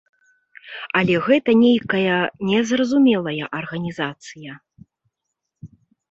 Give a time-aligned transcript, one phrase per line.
[0.99, 2.15] Але гэта нейкая
[2.51, 4.55] незразумелая арганізацыя.